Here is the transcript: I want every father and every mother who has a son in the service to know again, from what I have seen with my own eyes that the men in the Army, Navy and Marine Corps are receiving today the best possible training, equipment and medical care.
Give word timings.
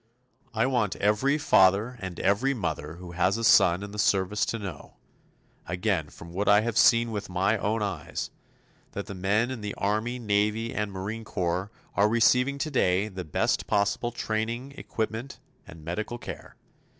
I 0.51 0.65
want 0.65 0.95
every 0.95 1.37
father 1.37 1.95
and 2.01 2.19
every 2.19 2.55
mother 2.55 2.95
who 2.95 3.11
has 3.11 3.37
a 3.37 3.43
son 3.43 3.83
in 3.83 3.91
the 3.91 3.99
service 3.99 4.47
to 4.47 4.57
know 4.57 4.95
again, 5.67 6.09
from 6.09 6.33
what 6.33 6.49
I 6.49 6.61
have 6.61 6.75
seen 6.75 7.11
with 7.11 7.29
my 7.29 7.55
own 7.59 7.83
eyes 7.83 8.31
that 8.93 9.05
the 9.05 9.13
men 9.13 9.51
in 9.51 9.61
the 9.61 9.75
Army, 9.75 10.17
Navy 10.17 10.73
and 10.73 10.91
Marine 10.91 11.23
Corps 11.23 11.69
are 11.93 12.09
receiving 12.09 12.57
today 12.57 13.09
the 13.09 13.23
best 13.23 13.67
possible 13.67 14.11
training, 14.11 14.73
equipment 14.75 15.37
and 15.67 15.85
medical 15.85 16.17
care. 16.17 16.55